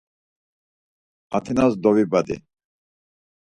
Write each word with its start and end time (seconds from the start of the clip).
Atinas 1.41 1.79
dovibadi. 1.83 2.41